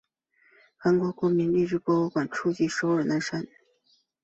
[0.77, 3.45] 韩国国立民俗博物馆最初建于首尔南山。